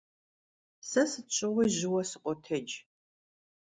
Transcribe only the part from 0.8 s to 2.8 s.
Se sıt şığui jıue sıkhotec.